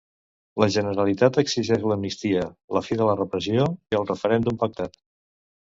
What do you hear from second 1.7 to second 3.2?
l'amnistia, la fi de la